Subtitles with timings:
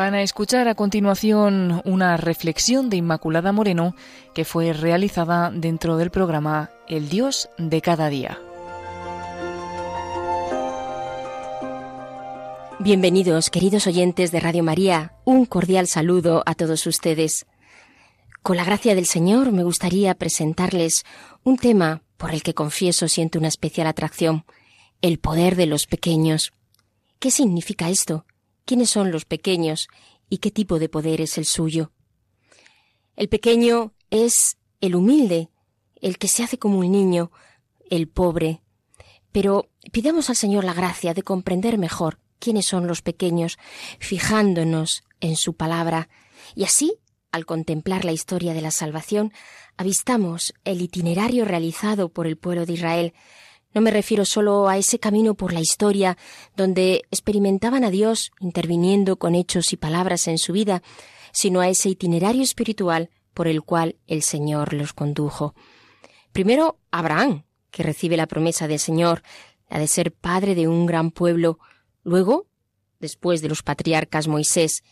[0.00, 3.94] Van a escuchar a continuación una reflexión de Inmaculada Moreno
[4.34, 8.38] que fue realizada dentro del programa El Dios de cada día.
[12.78, 15.12] Bienvenidos, queridos oyentes de Radio María.
[15.26, 17.44] Un cordial saludo a todos ustedes.
[18.42, 21.04] Con la gracia del Señor me gustaría presentarles
[21.44, 24.46] un tema por el que confieso siento una especial atracción,
[25.02, 26.52] el poder de los pequeños.
[27.18, 28.24] ¿Qué significa esto?
[28.70, 29.88] quiénes son los pequeños
[30.28, 31.90] y qué tipo de poder es el suyo.
[33.16, 35.50] El pequeño es el humilde,
[36.00, 37.32] el que se hace como un niño,
[37.90, 38.62] el pobre.
[39.32, 43.58] Pero pidamos al Señor la gracia de comprender mejor quiénes son los pequeños,
[43.98, 46.08] fijándonos en su palabra,
[46.54, 46.94] y así,
[47.32, 49.32] al contemplar la historia de la salvación,
[49.76, 53.14] avistamos el itinerario realizado por el pueblo de Israel
[53.72, 56.16] no me refiero solo a ese camino por la historia
[56.56, 60.82] donde experimentaban a Dios interviniendo con hechos y palabras en su vida,
[61.32, 65.54] sino a ese itinerario espiritual por el cual el Señor los condujo.
[66.32, 69.22] Primero, Abraham, que recibe la promesa del Señor,
[69.68, 71.58] la de ser padre de un gran pueblo.
[72.02, 72.46] Luego,
[72.98, 74.82] después de los patriarcas Moisés,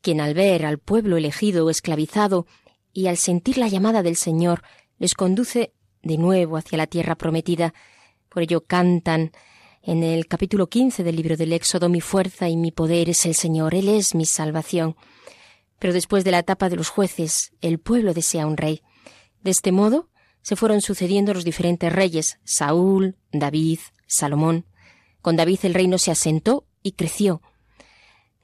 [0.00, 2.46] quien al ver al pueblo elegido esclavizado
[2.92, 4.62] y al sentir la llamada del Señor,
[4.98, 7.74] les conduce de nuevo hacia la tierra prometida,
[8.32, 9.32] por ello cantan
[9.82, 13.34] en el capítulo 15 del libro del Éxodo, mi fuerza y mi poder es el
[13.34, 14.96] Señor, Él es mi salvación.
[15.78, 18.82] Pero después de la etapa de los jueces, el pueblo desea un rey.
[19.42, 20.08] De este modo,
[20.40, 24.66] se fueron sucediendo los diferentes reyes, Saúl, David, Salomón.
[25.20, 27.42] Con David el reino se asentó y creció.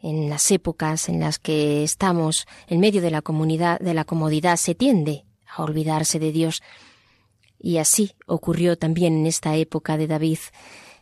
[0.01, 4.57] En las épocas en las que estamos en medio de la comunidad, de la comodidad,
[4.57, 6.63] se tiende a olvidarse de Dios.
[7.59, 10.39] Y así ocurrió también en esta época de David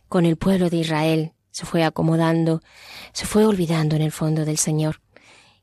[0.09, 1.33] con el pueblo de Israel.
[1.51, 2.63] Se fue acomodando,
[3.13, 5.01] se fue olvidando en el fondo del Señor.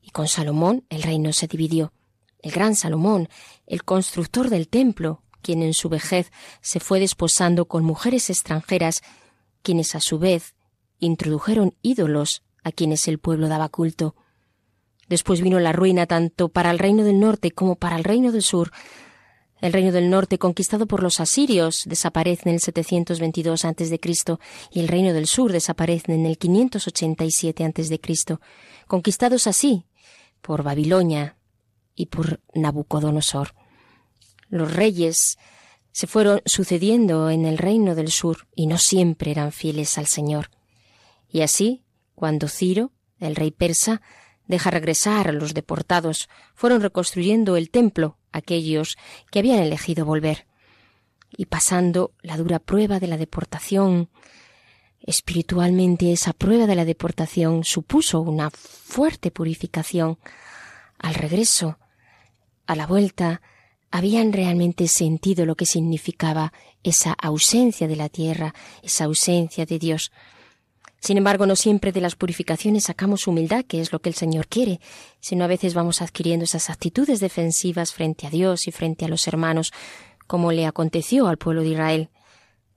[0.02, 1.94] Y con Salomón el reino se dividió.
[2.40, 3.30] El gran Salomón,
[3.68, 6.32] el constructor del templo, quien en su vejez
[6.62, 9.02] se fue desposando con mujeres extranjeras,
[9.62, 10.56] quienes a su vez
[11.00, 14.16] introdujeron ídolos a quienes el pueblo daba culto.
[15.10, 18.42] Después vino la ruina tanto para el reino del norte como para el reino del
[18.42, 18.72] sur,
[19.64, 24.00] el reino del norte, conquistado por los asirios, desaparece en el 722 a.C.
[24.72, 28.38] y el reino del sur desaparece en el 587 a.C.,
[28.88, 29.86] conquistados así
[30.42, 31.38] por Babilonia
[31.96, 33.56] y por Nabucodonosor.
[34.50, 35.38] Los reyes
[35.94, 40.50] se fueron sucediendo en el reino del sur y no siempre eran fieles al Señor.
[41.30, 41.86] Y así,
[42.16, 44.02] cuando Ciro, el rey persa,
[44.46, 48.98] deja regresar a los deportados, fueron reconstruyendo el templo aquellos
[49.32, 50.48] que habían elegido volver.
[51.36, 54.10] Y pasando la dura prueba de la deportación,
[55.02, 60.20] espiritualmente esa prueba de la deportación supuso una fuerte purificación.
[61.00, 61.80] Al regreso,
[62.66, 63.42] a la vuelta,
[63.92, 66.52] habían realmente sentido lo que significaba
[66.82, 70.12] esa ausencia de la tierra, esa ausencia de Dios.
[71.04, 74.48] Sin embargo, no siempre de las purificaciones sacamos humildad, que es lo que el Señor
[74.48, 74.80] quiere,
[75.20, 79.28] sino a veces vamos adquiriendo esas actitudes defensivas frente a Dios y frente a los
[79.28, 79.74] hermanos,
[80.28, 82.10] como le aconteció al pueblo de Israel.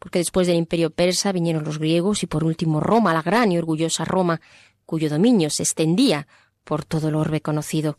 [0.01, 3.59] Porque después del imperio persa vinieron los griegos y por último Roma, la gran y
[3.59, 4.41] orgullosa Roma,
[4.87, 6.27] cuyo dominio se extendía
[6.65, 7.97] por todo el orbe conocido.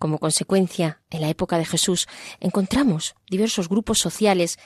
[0.00, 2.08] Como consecuencia, en la época de Jesús
[2.40, 4.58] encontramos diversos grupos sociales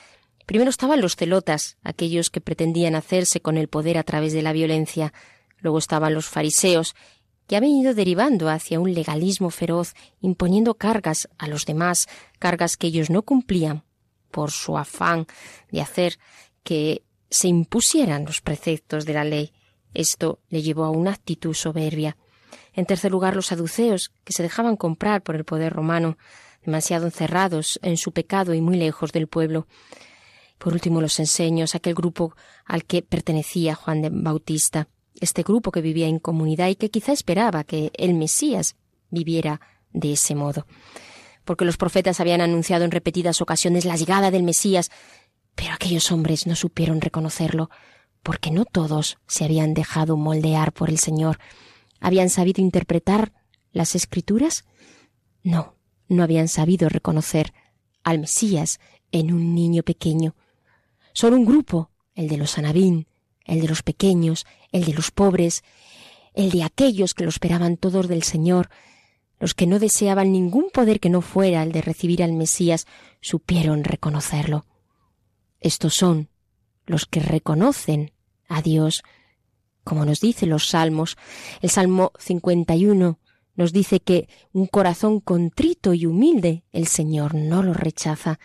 [0.45, 4.53] Primero estaban los celotas, aquellos que pretendían hacerse con el poder a través de la
[4.53, 5.13] violencia.
[5.59, 6.95] Luego estaban los fariseos,
[7.47, 12.07] que habían ido derivando hacia un legalismo feroz, imponiendo cargas a los demás,
[12.39, 13.83] cargas que ellos no cumplían
[14.31, 15.27] por su afán
[15.69, 16.17] de hacer
[16.63, 19.51] que se impusieran los preceptos de la ley.
[19.93, 22.17] Esto le llevó a una actitud soberbia.
[22.73, 26.17] En tercer lugar, los saduceos, que se dejaban comprar por el poder romano,
[26.65, 29.67] demasiado encerrados en su pecado y muy lejos del pueblo.
[30.61, 34.89] Por último, los enseños, aquel grupo al que pertenecía Juan de Bautista,
[35.19, 38.75] este grupo que vivía en comunidad y que quizá esperaba que el Mesías
[39.09, 39.59] viviera
[39.91, 40.67] de ese modo.
[41.45, 44.91] Porque los profetas habían anunciado en repetidas ocasiones la llegada del Mesías,
[45.55, 47.71] pero aquellos hombres no supieron reconocerlo,
[48.21, 51.39] porque no todos se habían dejado moldear por el Señor.
[51.99, 53.33] ¿Habían sabido interpretar
[53.71, 54.65] las escrituras?
[55.41, 55.73] No,
[56.07, 57.51] no habían sabido reconocer
[58.03, 58.79] al Mesías
[59.11, 60.35] en un niño pequeño.
[61.13, 63.07] Son un grupo, el de los anabín,
[63.45, 65.63] el de los pequeños, el de los pobres,
[66.33, 68.69] el de aquellos que lo esperaban todos del Señor,
[69.39, 72.85] los que no deseaban ningún poder que no fuera el de recibir al Mesías,
[73.21, 74.65] supieron reconocerlo.
[75.59, 76.29] Estos son
[76.85, 78.11] los que reconocen
[78.47, 79.03] a Dios,
[79.83, 81.17] como nos dice los salmos.
[81.61, 83.19] El Salmo 51
[83.55, 88.39] nos dice que un corazón contrito y humilde el Señor no lo rechaza.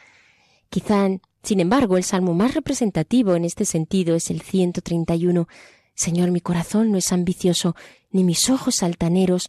[0.68, 1.08] Quizá,
[1.42, 5.48] sin embargo, el salmo más representativo en este sentido es el 131.
[5.94, 7.74] Señor, mi corazón no es ambicioso,
[8.10, 9.48] ni mis ojos altaneros,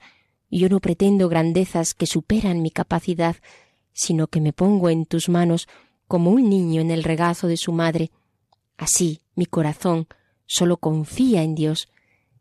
[0.50, 3.36] y yo no pretendo grandezas que superan mi capacidad,
[3.94, 5.68] sino que me pongo en tus manos
[6.08, 8.12] como un niño en el regazo de su madre.
[8.78, 10.08] Así mi corazón
[10.46, 11.90] solo confía en Dios.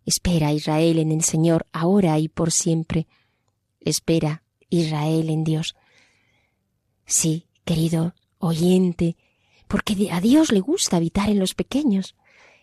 [0.05, 3.09] Espera Israel en el Señor ahora y por siempre.
[3.81, 5.75] Espera Israel en Dios.
[7.07, 9.17] Sí, querido oyente,
[9.69, 12.15] porque a Dios le gusta habitar en los pequeños.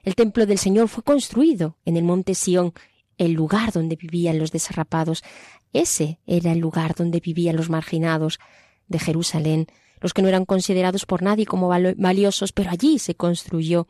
[0.04, 2.74] El templo del Señor fue construido en el monte Sión,
[3.18, 5.24] el lugar donde vivían los desarrapados.
[5.72, 8.40] Ese era el lugar donde vivían los marginados
[8.88, 9.68] de Jerusalén,
[10.02, 13.88] los que no eran considerados por nadie como valiosos, pero allí se construyó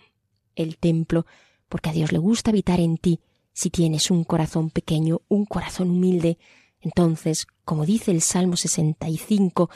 [0.55, 1.25] el templo,
[1.69, 3.19] porque a Dios le gusta habitar en ti
[3.53, 6.37] si tienes un corazón pequeño, un corazón humilde.
[6.81, 9.69] Entonces, como dice el Salmo 65,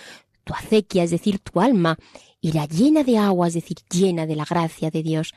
[0.48, 1.98] tu acequia, es decir, tu alma,
[2.40, 5.34] irá llena de agua, es decir, llena de la gracia de Dios.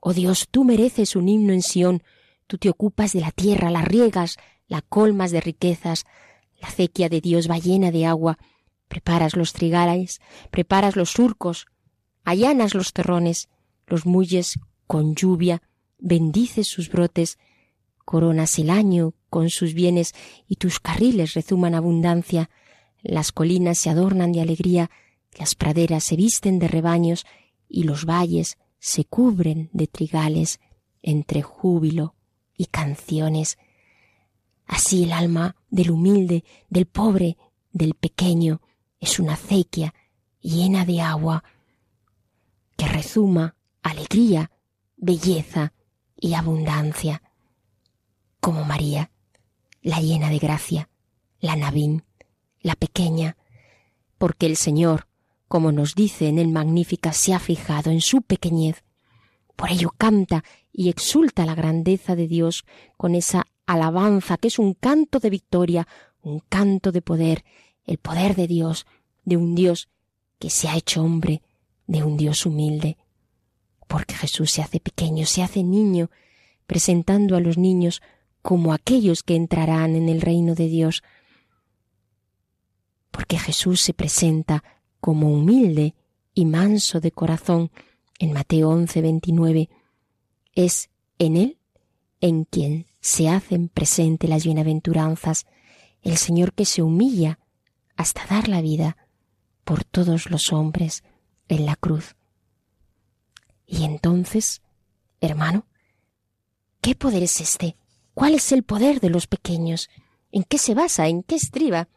[0.00, 2.02] Oh Dios, tú mereces un himno en Sión,
[2.46, 6.06] tú te ocupas de la tierra, la riegas, la colmas de riquezas,
[6.58, 8.38] la acequia de Dios va llena de agua,
[8.88, 10.20] preparas los trigales,
[10.50, 11.66] preparas los surcos,
[12.24, 13.50] allanas los terrones,
[13.86, 15.60] los muelles con lluvia,
[15.98, 17.38] bendices sus brotes,
[18.06, 20.14] coronas el año con sus bienes
[20.46, 22.48] y tus carriles rezuman abundancia,
[23.08, 24.90] las colinas se adornan de alegría,
[25.38, 27.24] las praderas se visten de rebaños
[27.66, 30.60] y los valles se cubren de trigales
[31.00, 32.14] entre júbilo
[32.54, 33.56] y canciones.
[34.66, 37.38] Así el alma del humilde, del pobre,
[37.72, 38.60] del pequeño,
[39.00, 39.94] es una acequia
[40.40, 41.44] llena de agua
[42.76, 44.50] que rezuma alegría,
[44.98, 45.72] belleza
[46.14, 47.22] y abundancia,
[48.40, 49.10] como María,
[49.80, 50.90] la llena de gracia,
[51.40, 52.04] la Navín,
[52.68, 53.36] la pequeña,
[54.18, 55.08] porque el Señor,
[55.48, 58.84] como nos dice en el Magnífica, se ha fijado en su pequeñez.
[59.56, 62.64] Por ello canta y exulta la grandeza de Dios
[62.98, 65.88] con esa alabanza que es un canto de victoria,
[66.22, 67.42] un canto de poder,
[67.84, 68.86] el poder de Dios,
[69.24, 69.88] de un Dios
[70.38, 71.40] que se ha hecho hombre,
[71.86, 72.98] de un Dios humilde.
[73.86, 76.10] Porque Jesús se hace pequeño, se hace niño,
[76.66, 78.02] presentando a los niños
[78.42, 81.02] como aquellos que entrarán en el reino de Dios,
[83.10, 84.62] porque Jesús se presenta
[85.00, 85.94] como humilde
[86.34, 87.70] y manso de corazón
[88.18, 89.68] en Mateo 11, 29.
[90.54, 91.58] Es en Él
[92.20, 95.46] en quien se hacen presente las bienaventuranzas,
[96.02, 97.38] el Señor que se humilla
[97.96, 98.96] hasta dar la vida
[99.64, 101.04] por todos los hombres
[101.48, 102.16] en la cruz.
[103.66, 104.62] Y entonces,
[105.20, 105.66] hermano,
[106.80, 107.76] ¿qué poder es este?
[108.14, 109.90] ¿Cuál es el poder de los pequeños?
[110.32, 111.08] ¿En qué se basa?
[111.08, 111.88] ¿En qué estriba?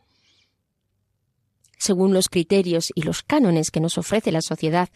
[1.81, 4.89] Según los criterios y los cánones que nos ofrece la sociedad,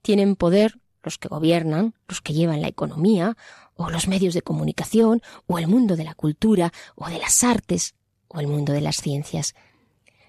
[0.00, 3.36] tienen poder los que gobiernan, los que llevan la economía,
[3.74, 7.96] o los medios de comunicación, o el mundo de la cultura, o de las artes,
[8.28, 9.54] o el mundo de las ciencias.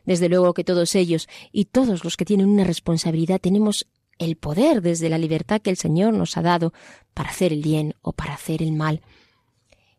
[0.04, 3.88] Desde luego que todos ellos y todos los que tienen una responsabilidad tenemos
[4.20, 6.74] el poder desde la libertad que el Señor nos ha dado
[7.14, 9.00] para hacer el bien o para hacer el mal.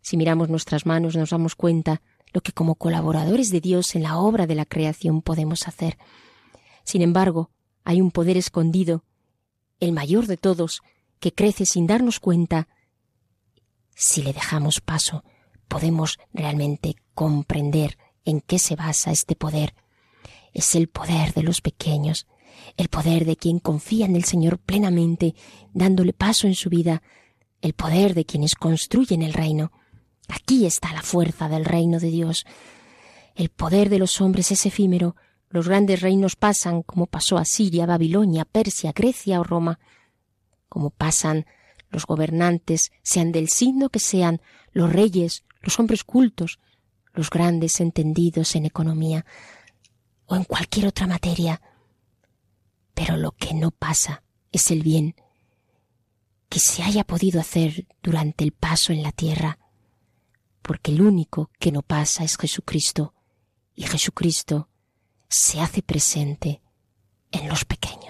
[0.02, 2.02] Si miramos nuestras manos nos damos cuenta
[2.34, 5.96] lo que como colaboradores de Dios en la obra de la creación podemos hacer.
[6.82, 7.50] Sin embargo,
[7.84, 9.04] hay un poder escondido,
[9.78, 10.82] el mayor de todos,
[11.20, 12.66] que crece sin darnos cuenta.
[13.94, 15.22] Si le dejamos paso,
[15.68, 19.74] podemos realmente comprender en qué se basa este poder.
[20.52, 22.26] Es el poder de los pequeños,
[22.76, 25.36] el poder de quien confía en el Señor plenamente,
[25.72, 27.00] dándole paso en su vida,
[27.60, 29.70] el poder de quienes construyen el reino,
[30.28, 32.46] Aquí está la fuerza del reino de Dios.
[33.34, 35.16] El poder de los hombres es efímero.
[35.50, 39.78] Los grandes reinos pasan como pasó a Siria, Babilonia, Persia, Grecia o Roma.
[40.68, 41.46] Como pasan
[41.90, 44.40] los gobernantes, sean del signo que sean,
[44.72, 46.58] los reyes, los hombres cultos,
[47.12, 49.24] los grandes entendidos en economía
[50.26, 51.60] o en cualquier otra materia.
[52.94, 55.14] Pero lo que no pasa es el bien
[56.48, 59.58] que se haya podido hacer durante el paso en la tierra
[60.64, 63.12] porque el único que no pasa es Jesucristo,
[63.74, 64.70] y Jesucristo
[65.28, 66.62] se hace presente
[67.30, 68.03] en los pequeños.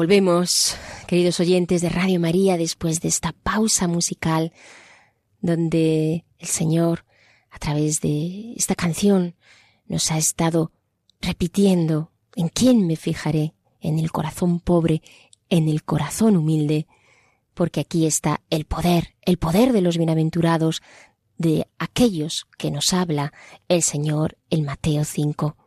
[0.00, 4.50] Volvemos, queridos oyentes de Radio María, después de esta pausa musical
[5.42, 7.04] donde el Señor,
[7.50, 9.36] a través de esta canción,
[9.88, 10.72] nos ha estado
[11.20, 13.52] repitiendo en quién me fijaré,
[13.82, 15.02] en el corazón pobre,
[15.50, 16.86] en el corazón humilde,
[17.52, 20.80] porque aquí está el poder, el poder de los bienaventurados,
[21.36, 23.34] de aquellos que nos habla
[23.68, 25.58] el Señor en Mateo 5,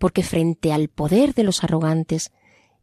[0.00, 2.32] porque frente al poder de los arrogantes,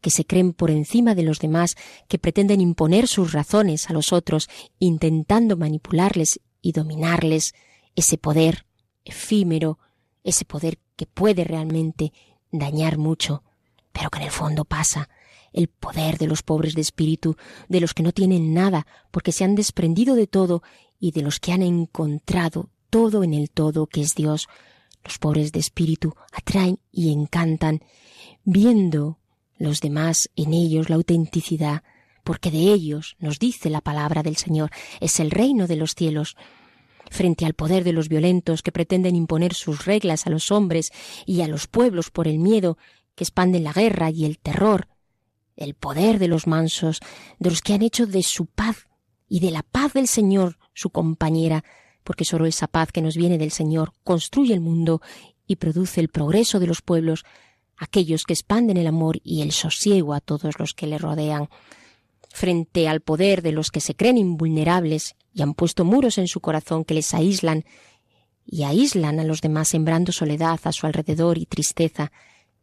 [0.04, 1.78] que se creen por encima de los demás,
[2.10, 7.56] que pretenden imponer sus razones a los otros, intentando manipularles y dominarles,
[7.96, 8.66] ese poder
[9.06, 9.80] efímero,
[10.26, 12.12] ese poder que puede realmente
[12.52, 13.44] dañar mucho,
[13.94, 15.08] pero que en el fondo pasa,
[15.54, 17.38] el poder de los pobres de espíritu,
[17.70, 20.64] de los que no tienen nada, porque se han desprendido de todo,
[21.00, 24.50] y de los que han encontrado todo en el todo que es Dios.
[25.06, 27.82] Los pobres de espíritu atraen y encantan,
[28.44, 29.20] viendo
[29.64, 31.84] los demás en ellos la autenticidad,
[32.24, 36.36] porque de ellos, nos dice la palabra del Señor, es el reino de los cielos.
[37.10, 40.92] Frente al poder de los violentos que pretenden imponer sus reglas a los hombres
[41.26, 42.78] y a los pueblos por el miedo
[43.16, 44.88] que expanden la guerra y el terror,
[45.56, 47.00] el poder de los mansos,
[47.40, 48.88] de los que han hecho de su paz
[49.28, 51.64] y de la paz del Señor su compañera,
[52.04, 55.02] porque sólo esa paz que nos viene del Señor construye el mundo
[55.48, 57.26] y produce el progreso de los pueblos,
[57.78, 61.50] aquellos que expanden el amor y el sosiego a todos los que le rodean.
[62.30, 66.40] Frente al poder de los que se creen invulnerables y han puesto muros en su
[66.40, 67.66] corazón que les aíslan
[68.46, 72.12] y aíslan a los demás sembrando soledad a su alrededor y tristeza,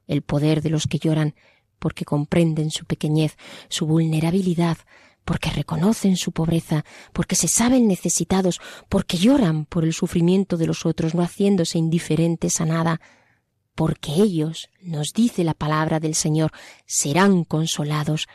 [0.06, 1.34] el poder de los que lloran
[1.78, 3.36] porque comprenden su pequeñez,
[3.68, 4.78] su vulnerabilidad,
[5.24, 10.86] porque reconocen su pobreza, porque se saben necesitados, porque lloran por el sufrimiento de los
[10.86, 13.00] otros, no haciéndose indiferentes a nada,
[13.80, 16.52] porque ellos, nos dice la palabra del Señor,
[16.84, 18.28] serán consolados.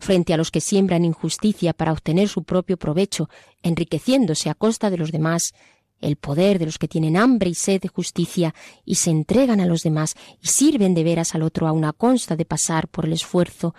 [0.00, 3.28] Frente a los que siembran injusticia para obtener su propio provecho,
[3.62, 5.52] enriqueciéndose a costa de los demás,
[6.00, 8.54] el poder de los que tienen hambre y sed de justicia
[8.86, 12.34] y se entregan a los demás y sirven de veras al otro a una consta
[12.34, 13.74] de pasar por el esfuerzo,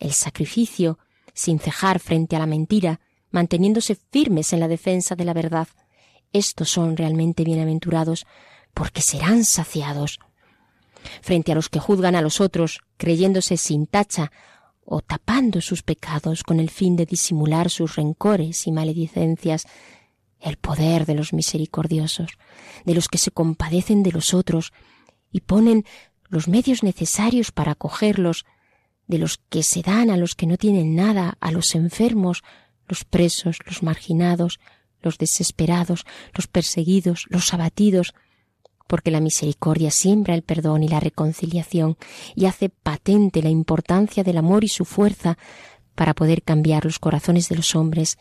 [0.00, 0.98] el sacrificio,
[1.32, 5.68] sin cejar frente a la mentira, manteniéndose firmes en la defensa de la verdad.
[6.30, 8.26] Estos son realmente bienaventurados,
[8.74, 10.18] porque serán saciados
[11.20, 14.32] frente a los que juzgan a los otros, creyéndose sin tacha,
[14.84, 19.66] o tapando sus pecados con el fin de disimular sus rencores y maledicencias,
[20.40, 22.32] el poder de los misericordiosos,
[22.84, 24.72] de los que se compadecen de los otros
[25.30, 25.84] y ponen
[26.28, 28.44] los medios necesarios para acogerlos,
[29.06, 32.42] de los que se dan a los que no tienen nada, a los enfermos,
[32.88, 34.58] los presos, los marginados,
[35.00, 36.04] los desesperados,
[36.34, 38.14] los perseguidos, los abatidos,
[38.92, 41.96] porque la misericordia siembra el perdón y la reconciliación
[42.34, 45.38] y hace patente la importancia del amor y su fuerza
[45.94, 48.18] para poder cambiar los corazones de los hombres.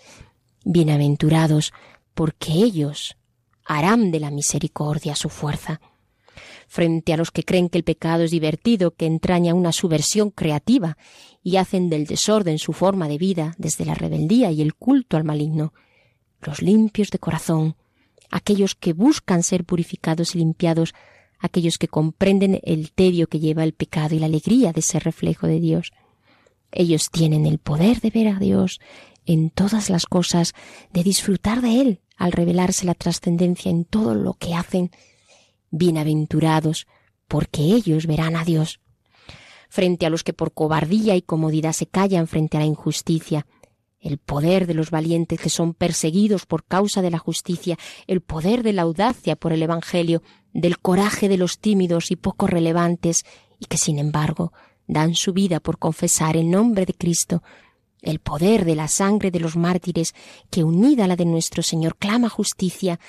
[0.63, 1.73] Bienaventurados,
[2.13, 3.17] porque ellos
[3.65, 5.81] harán de la misericordia su fuerza.
[6.69, 10.97] Frente a los que creen que el pecado es divertido, que entraña una subversión creativa
[11.43, 15.25] y hacen del desorden su forma de vida desde la rebeldía y el culto al
[15.25, 15.73] maligno,
[16.39, 17.75] los limpios de corazón,
[18.31, 20.93] aquellos que buscan ser purificados y limpiados,
[21.37, 25.47] aquellos que comprenden el tedio que lleva el pecado y la alegría de ser reflejo
[25.47, 25.91] de Dios.
[26.71, 28.79] Ellos tienen el poder de ver a Dios
[29.25, 30.53] en todas las cosas,
[30.91, 34.91] de disfrutar de Él al revelarse la trascendencia en todo lo que hacen.
[35.69, 36.87] Bienaventurados,
[37.27, 38.79] porque ellos verán a Dios.
[39.69, 43.45] Frente a los que por cobardía y comodidad se callan frente a la injusticia,
[44.01, 48.63] el poder de los valientes que son perseguidos por causa de la justicia, el poder
[48.63, 53.25] de la audacia por el Evangelio, del coraje de los tímidos y poco relevantes,
[53.59, 54.51] y que sin embargo
[54.87, 57.43] dan su vida por confesar el nombre de Cristo,
[58.01, 60.15] el poder de la sangre de los mártires,
[60.49, 62.99] que unida a la de nuestro Señor clama justicia,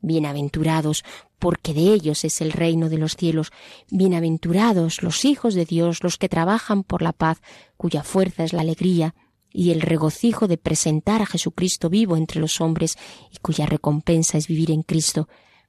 [0.00, 1.02] Bienaventurados,
[1.38, 3.52] porque de ellos es el reino de los cielos.
[3.90, 7.40] Bienaventurados los hijos de Dios, los que trabajan por la paz,
[7.78, 9.14] cuya fuerza es la alegría
[9.56, 12.98] y el regocijo de presentar a Jesucristo vivo entre los hombres
[13.30, 15.28] y cuya recompensa es vivir en Cristo,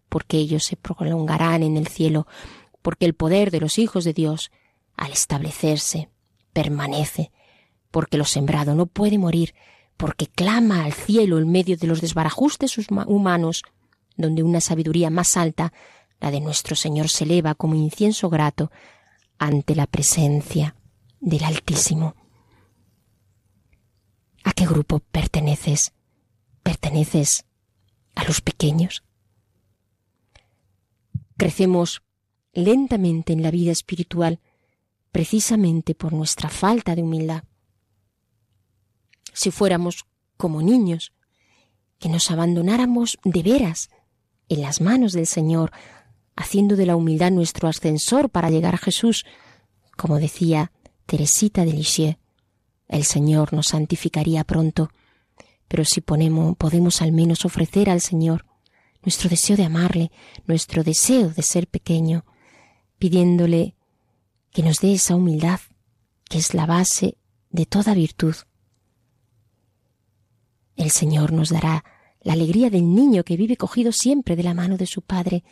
[0.09, 2.25] porque ellos se prolongarán en el cielo,
[2.81, 4.49] porque el poder de los hijos de Dios,
[4.97, 6.09] al establecerse,
[6.51, 7.31] permanece,
[7.91, 9.53] porque lo sembrado no puede morir,
[9.97, 13.61] porque clama al cielo en medio de los desbarajustes humanos,
[14.17, 15.73] donde una sabiduría más alta,
[16.19, 18.71] la de nuestro Señor, se eleva como incienso grato
[19.37, 20.75] ante la presencia
[21.19, 22.15] del Altísimo.
[24.45, 25.91] ¿A qué grupo perteneces?
[26.61, 27.45] ¿Perteneces
[28.13, 29.03] a los pequeños?
[31.35, 32.03] Crecemos
[32.53, 34.39] lentamente en la vida espiritual,
[35.11, 37.43] precisamente por nuestra falta de humildad.
[39.33, 40.05] Si fuéramos
[40.37, 41.11] como niños,
[41.97, 43.89] que nos abandonáramos de veras
[44.47, 45.71] en las manos del Señor,
[46.35, 49.25] haciendo de la humildad nuestro ascensor para llegar a Jesús,
[49.97, 50.71] como decía
[51.07, 52.17] Teresita de Lisieux,
[52.87, 54.89] el Señor nos santificaría pronto.
[55.67, 58.45] Pero si ponemos, podemos al menos ofrecer al Señor
[59.01, 60.11] nuestro deseo de amarle,
[60.45, 62.25] nuestro deseo de ser pequeño,
[62.97, 63.75] pidiéndole
[64.51, 65.59] que nos dé esa humildad
[66.29, 67.17] que es la base
[67.49, 68.35] de toda virtud.
[70.75, 71.85] El Señor nos dará
[72.21, 75.43] la alegría del niño que vive cogido siempre de la mano de su Padre,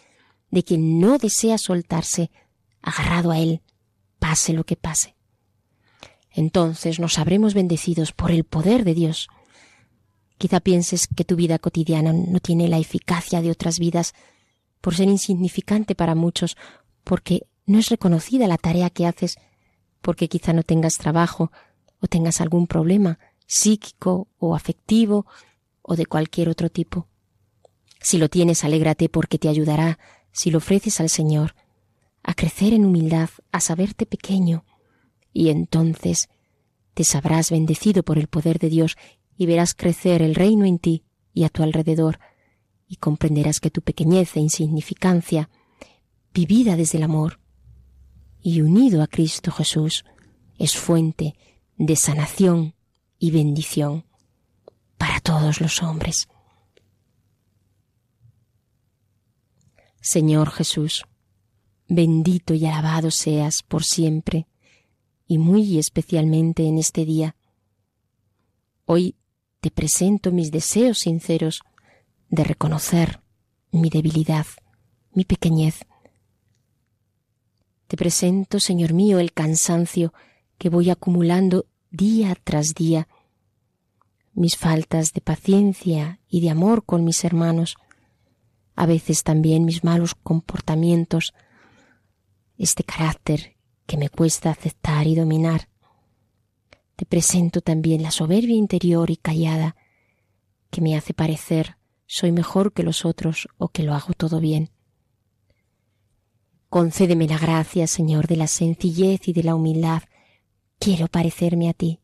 [0.50, 2.32] de quien no desea soltarse,
[2.82, 3.62] agarrado a Él,
[4.20, 5.16] pase lo que pase.
[6.34, 9.28] Entonces nos habremos bendecidos por el poder de Dios.
[10.38, 14.14] Quizá pienses que tu vida cotidiana no tiene la eficacia de otras vidas,
[14.82, 16.58] por ser insignificante para muchos,
[17.06, 19.38] porque no es reconocida la tarea que haces,
[20.02, 21.52] porque quizá no tengas trabajo
[22.02, 25.26] o tengas algún problema psíquico o afectivo
[25.82, 27.08] o de cualquier otro tipo.
[28.02, 30.00] Si lo tienes, alégrate porque te ayudará,
[30.32, 31.56] si lo ofreces al Señor,
[32.24, 34.66] a crecer en humildad, a saberte pequeño,
[35.34, 36.30] y entonces
[36.94, 38.96] te sabrás bendecido por el poder de Dios
[39.36, 42.20] y verás crecer el reino en ti y a tu alrededor,
[42.88, 45.50] y comprenderás que tu pequeñez e insignificancia,
[46.32, 47.40] vivida desde el amor
[48.42, 50.06] y unido a Cristo Jesús,
[50.60, 51.36] es fuente
[51.78, 52.76] de sanación
[53.18, 54.06] y bendición
[54.98, 56.28] para todos los hombres.
[60.02, 61.06] Señor Jesús,
[61.88, 64.48] bendito y alabado seas por siempre
[65.34, 67.36] y muy especialmente en este día.
[68.86, 69.16] Hoy
[69.62, 71.64] te presento mis deseos sinceros
[72.30, 73.20] de reconocer
[73.72, 74.46] mi debilidad,
[75.12, 75.88] mi pequeñez.
[77.88, 80.14] Te presento, Señor mío, el cansancio
[80.60, 83.08] que voy acumulando día tras día,
[84.36, 87.76] mis faltas de paciencia y de amor con mis hermanos,
[88.76, 91.34] a veces también mis malos comportamientos,
[92.56, 93.53] este carácter
[93.86, 95.70] que me cuesta aceptar y dominar.
[96.96, 99.76] Te presento también la soberbia interior y callada
[100.70, 104.70] que me hace parecer soy mejor que los otros o que lo hago todo bien.
[106.70, 110.04] Concédeme la gracia, Señor, de la sencillez y de la humildad.
[110.80, 112.00] Quiero parecerme a ti.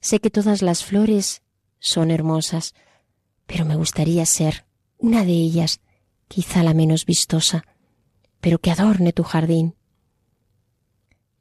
[0.00, 1.42] Sé que todas las flores
[1.78, 2.74] son hermosas,
[3.46, 4.66] pero me gustaría ser
[4.98, 5.80] una de ellas,
[6.28, 7.64] quizá la menos vistosa,
[8.40, 9.77] pero que adorne tu jardín.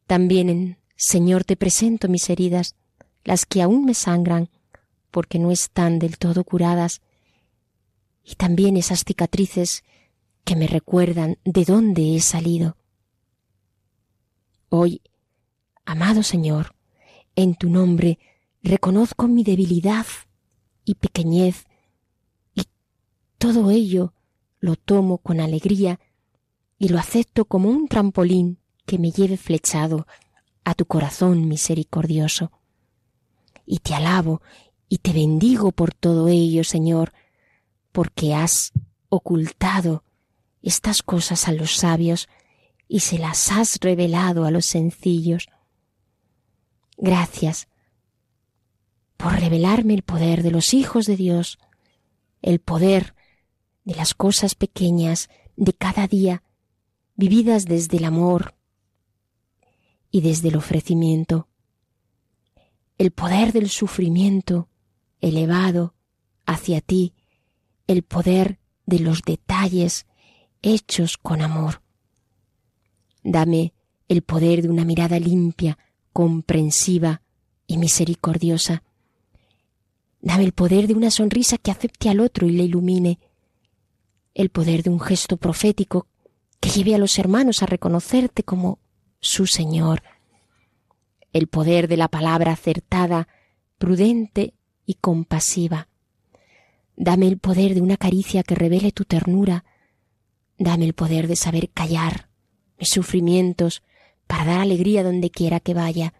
[0.08, 2.76] También, Señor, te presento mis heridas,
[3.26, 4.50] las que aún me sangran,
[5.12, 7.02] porque no están del todo curadas,
[8.24, 9.84] y también esas cicatrices
[10.46, 12.78] que me recuerdan de dónde he salido.
[14.70, 15.02] Hoy,
[15.86, 16.74] amado Señor,
[17.36, 18.18] en tu nombre
[18.64, 20.06] reconozco mi debilidad
[20.86, 21.66] y pequeñez,
[22.56, 22.64] y
[23.38, 24.14] todo ello
[24.60, 26.00] lo tomo con alegría
[26.78, 30.08] y lo acepto como un trampolín que me lleve flechado
[30.64, 32.52] a tu corazón misericordioso.
[33.66, 34.42] Y te alabo
[34.90, 37.14] y te bendigo por todo ello, Señor,
[37.92, 38.72] porque has
[39.10, 40.04] ocultado
[40.64, 42.30] estas cosas a los sabios
[42.88, 45.50] y se las has revelado a los sencillos.
[46.98, 47.68] Gracias
[49.18, 51.60] por revelarme el poder de los hijos de Dios,
[52.42, 53.16] el poder
[53.84, 56.44] de las cosas pequeñas de cada día,
[57.16, 58.57] vividas desde el amor,
[60.12, 61.48] y desde el ofrecimiento.
[62.98, 64.70] El poder del sufrimiento
[65.22, 65.94] elevado
[66.46, 67.14] hacia ti,
[67.88, 70.08] el poder de los detalles
[70.62, 71.82] hechos con amor.
[73.24, 73.74] Dame
[74.08, 75.78] el poder de una mirada limpia,
[76.14, 77.22] comprensiva
[77.68, 78.84] y misericordiosa.
[80.22, 83.20] Dame el poder de una sonrisa que acepte al otro y le ilumine.
[84.34, 86.08] El poder de un gesto profético
[86.60, 88.80] que lleve a los hermanos a reconocerte como
[89.20, 90.04] su Señor.
[91.34, 93.28] El poder de la palabra acertada,
[93.78, 94.54] prudente
[94.86, 95.88] y compasiva.
[96.96, 99.66] Dame el poder de una caricia que revele tu ternura.
[100.58, 102.28] Dame el poder de saber callar
[102.80, 103.84] mis sufrimientos
[104.28, 106.14] para dar alegría donde quiera que vaya.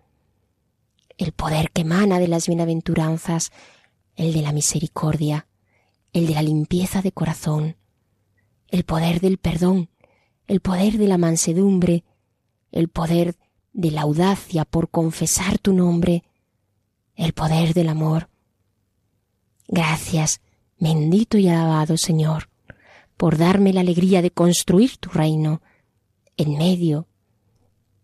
[1.18, 3.52] El poder que emana de las bienaventuranzas,
[4.16, 5.48] el de la misericordia,
[6.14, 7.76] el de la limpieza de corazón,
[8.70, 9.90] el poder del perdón,
[10.48, 12.04] el poder de la mansedumbre,
[12.72, 13.36] el poder
[13.74, 16.24] de la audacia por confesar tu nombre,
[17.16, 18.30] el poder del amor.
[19.68, 20.42] Gracias,
[20.80, 22.50] bendito y alabado Señor,
[23.18, 25.62] por darme la alegría de construir tu reino
[26.38, 27.08] en medio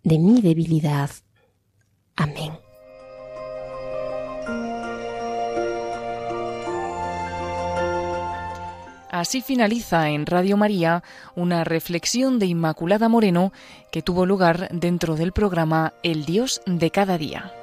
[0.03, 1.09] de mi debilidad.
[2.15, 2.62] Amén.
[9.13, 11.03] Así finaliza en Radio María
[11.35, 13.53] una reflexión de Inmaculada Moreno
[13.91, 17.53] que tuvo lugar dentro del programa El Dios de cada día.